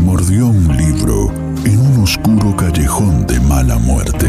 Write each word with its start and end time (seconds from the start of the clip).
Mordió 0.00 0.46
un 0.46 0.76
libro 0.76 1.30
en 1.64 1.78
un 1.78 2.02
oscuro 2.02 2.56
callejón 2.56 3.26
de 3.26 3.40
mala 3.40 3.76
muerte. 3.76 4.26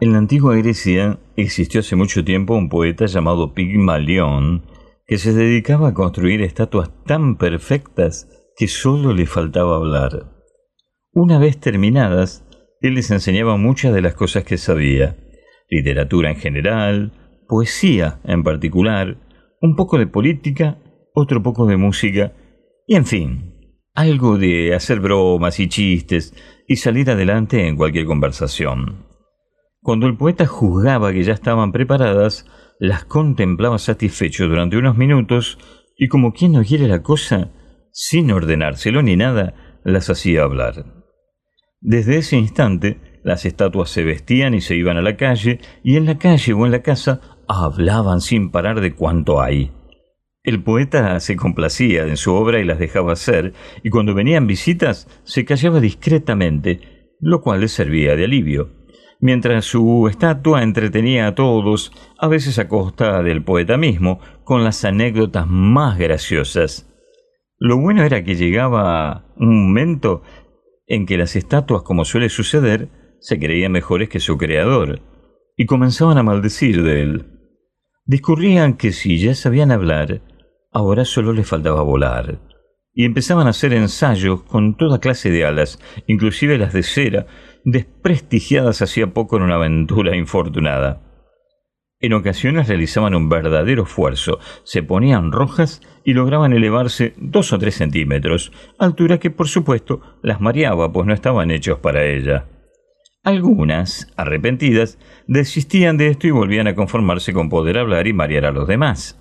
En 0.00 0.12
la 0.12 0.18
antigua 0.18 0.56
Grecia 0.56 1.18
existió 1.36 1.80
hace 1.80 1.94
mucho 1.94 2.24
tiempo 2.24 2.54
un 2.54 2.68
poeta 2.68 3.06
llamado 3.06 3.54
Pigmalión 3.54 4.64
que 5.06 5.18
se 5.18 5.32
dedicaba 5.32 5.88
a 5.88 5.94
construir 5.94 6.42
estatuas 6.42 6.90
tan 7.06 7.36
perfectas 7.36 8.28
que 8.56 8.68
solo 8.68 9.12
le 9.12 9.26
faltaba 9.26 9.76
hablar. 9.76 10.30
Una 11.12 11.38
vez 11.38 11.58
terminadas, 11.60 12.43
él 12.88 12.94
les 12.94 13.10
enseñaba 13.10 13.56
muchas 13.56 13.94
de 13.94 14.02
las 14.02 14.14
cosas 14.14 14.44
que 14.44 14.58
sabía, 14.58 15.16
literatura 15.70 16.30
en 16.30 16.36
general, 16.36 17.12
poesía 17.48 18.20
en 18.24 18.42
particular, 18.42 19.16
un 19.60 19.74
poco 19.74 19.98
de 19.98 20.06
política, 20.06 20.78
otro 21.14 21.42
poco 21.42 21.66
de 21.66 21.78
música, 21.78 22.32
y 22.86 22.96
en 22.96 23.06
fin, 23.06 23.54
algo 23.94 24.36
de 24.36 24.74
hacer 24.74 25.00
bromas 25.00 25.60
y 25.60 25.68
chistes 25.68 26.34
y 26.68 26.76
salir 26.76 27.10
adelante 27.10 27.66
en 27.66 27.76
cualquier 27.76 28.04
conversación. 28.04 29.06
Cuando 29.80 30.06
el 30.06 30.18
poeta 30.18 30.46
juzgaba 30.46 31.12
que 31.12 31.24
ya 31.24 31.32
estaban 31.32 31.72
preparadas, 31.72 32.46
las 32.78 33.04
contemplaba 33.04 33.78
satisfecho 33.78 34.46
durante 34.46 34.76
unos 34.76 34.96
minutos 34.96 35.58
y 35.96 36.08
como 36.08 36.32
quien 36.32 36.52
no 36.52 36.64
quiere 36.64 36.88
la 36.88 37.02
cosa, 37.02 37.50
sin 37.92 38.30
ordenárselo 38.30 39.02
ni 39.02 39.16
nada, 39.16 39.80
las 39.84 40.10
hacía 40.10 40.42
hablar. 40.42 41.03
Desde 41.84 42.16
ese 42.16 42.36
instante, 42.36 42.98
las 43.22 43.44
estatuas 43.44 43.90
se 43.90 44.02
vestían 44.02 44.54
y 44.54 44.60
se 44.62 44.74
iban 44.74 44.96
a 44.96 45.02
la 45.02 45.16
calle, 45.16 45.60
y 45.82 45.96
en 45.96 46.06
la 46.06 46.18
calle 46.18 46.52
o 46.54 46.64
en 46.64 46.72
la 46.72 46.82
casa 46.82 47.20
hablaban 47.46 48.20
sin 48.20 48.50
parar 48.50 48.80
de 48.80 48.94
cuanto 48.94 49.40
hay. 49.40 49.70
El 50.42 50.62
poeta 50.62 51.20
se 51.20 51.36
complacía 51.36 52.06
en 52.06 52.16
su 52.16 52.34
obra 52.34 52.58
y 52.58 52.64
las 52.64 52.78
dejaba 52.78 53.12
hacer, 53.12 53.52
y 53.82 53.90
cuando 53.90 54.14
venían 54.14 54.46
visitas 54.46 55.06
se 55.24 55.44
callaba 55.44 55.78
discretamente, 55.78 56.80
lo 57.20 57.42
cual 57.42 57.60
les 57.60 57.72
servía 57.72 58.16
de 58.16 58.24
alivio 58.24 58.84
mientras 59.24 59.64
su 59.64 60.06
estatua 60.06 60.62
entretenía 60.62 61.28
a 61.28 61.34
todos, 61.34 61.92
a 62.18 62.28
veces 62.28 62.58
a 62.58 62.68
costa 62.68 63.22
del 63.22 63.42
poeta 63.42 63.78
mismo, 63.78 64.20
con 64.44 64.64
las 64.64 64.84
anécdotas 64.84 65.46
más 65.48 65.98
graciosas. 65.98 66.92
Lo 67.58 67.78
bueno 67.78 68.02
era 68.02 68.22
que 68.22 68.34
llegaba 68.34 69.24
un 69.38 69.68
momento 69.68 70.22
en 70.86 71.06
que 71.06 71.16
las 71.16 71.36
estatuas, 71.36 71.82
como 71.82 72.04
suele 72.04 72.28
suceder, 72.28 72.88
se 73.20 73.38
creían 73.38 73.72
mejores 73.72 74.08
que 74.08 74.20
su 74.20 74.36
creador, 74.36 75.00
y 75.56 75.66
comenzaban 75.66 76.18
a 76.18 76.22
maldecir 76.22 76.82
de 76.82 77.02
él. 77.02 77.26
Discurrían 78.04 78.74
que 78.76 78.92
si 78.92 79.18
ya 79.18 79.34
sabían 79.34 79.70
hablar, 79.70 80.20
ahora 80.72 81.04
solo 81.04 81.32
les 81.32 81.48
faltaba 81.48 81.82
volar, 81.82 82.40
y 82.92 83.04
empezaban 83.04 83.46
a 83.46 83.50
hacer 83.50 83.72
ensayos 83.72 84.42
con 84.42 84.76
toda 84.76 85.00
clase 85.00 85.30
de 85.30 85.44
alas, 85.44 85.78
inclusive 86.06 86.58
las 86.58 86.72
de 86.72 86.82
cera, 86.82 87.26
desprestigiadas 87.64 88.82
hacía 88.82 89.12
poco 89.12 89.36
en 89.36 89.44
una 89.44 89.56
aventura 89.56 90.16
infortunada. 90.16 91.13
En 92.04 92.12
ocasiones 92.12 92.68
realizaban 92.68 93.14
un 93.14 93.30
verdadero 93.30 93.84
esfuerzo, 93.84 94.38
se 94.62 94.82
ponían 94.82 95.32
rojas 95.32 95.80
y 96.04 96.12
lograban 96.12 96.52
elevarse 96.52 97.14
dos 97.16 97.54
o 97.54 97.58
tres 97.58 97.76
centímetros, 97.76 98.52
altura 98.78 99.18
que 99.18 99.30
por 99.30 99.48
supuesto 99.48 100.02
las 100.22 100.38
mareaba, 100.38 100.92
pues 100.92 101.06
no 101.06 101.14
estaban 101.14 101.50
hechos 101.50 101.78
para 101.78 102.04
ella. 102.04 102.44
Algunas, 103.22 104.12
arrepentidas, 104.18 104.98
desistían 105.26 105.96
de 105.96 106.08
esto 106.08 106.26
y 106.26 106.30
volvían 106.30 106.66
a 106.66 106.74
conformarse 106.74 107.32
con 107.32 107.48
poder 107.48 107.78
hablar 107.78 108.06
y 108.06 108.12
marear 108.12 108.44
a 108.44 108.52
los 108.52 108.68
demás. 108.68 109.18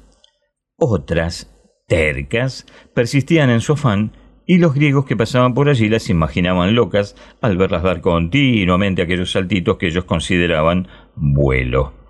Otras, 0.75 1.55
tercas, 1.87 2.65
persistían 2.93 3.49
en 3.49 3.61
su 3.61 3.73
afán 3.73 4.11
y 4.45 4.57
los 4.57 4.73
griegos 4.73 5.05
que 5.05 5.15
pasaban 5.15 5.53
por 5.53 5.69
allí 5.69 5.87
las 5.87 6.09
imaginaban 6.09 6.75
locas 6.75 7.15
al 7.39 7.55
verlas 7.55 7.81
dar 7.81 8.01
continuamente 8.01 9.01
aquellos 9.01 9.31
saltitos 9.31 9.77
que 9.77 9.87
ellos 9.87 10.03
consideraban 10.03 10.89
vuelo. 11.15 12.02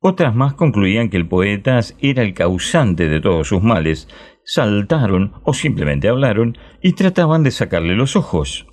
Otras 0.00 0.34
más 0.34 0.54
concluían 0.54 1.10
que 1.10 1.16
el 1.16 1.26
poeta 1.26 1.80
era 2.00 2.22
el 2.22 2.32
causante 2.32 3.08
de 3.08 3.20
todos 3.20 3.48
sus 3.48 3.62
males, 3.62 4.08
saltaron 4.44 5.32
o 5.42 5.52
simplemente 5.52 6.08
hablaron 6.08 6.56
y 6.80 6.92
trataban 6.92 7.42
de 7.42 7.50
sacarle 7.50 7.96
los 7.96 8.14
ojos. 8.14 8.66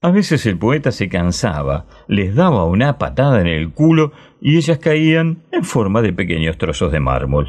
A 0.00 0.10
veces 0.10 0.44
el 0.46 0.58
poeta 0.58 0.92
se 0.92 1.08
cansaba, 1.08 1.86
les 2.08 2.34
daba 2.34 2.64
una 2.64 2.98
patada 2.98 3.40
en 3.40 3.46
el 3.46 3.72
culo 3.72 4.12
y 4.40 4.56
ellas 4.56 4.78
caían 4.78 5.44
en 5.52 5.64
forma 5.64 6.02
de 6.02 6.12
pequeños 6.12 6.58
trozos 6.58 6.90
de 6.90 7.00
mármol. 7.00 7.48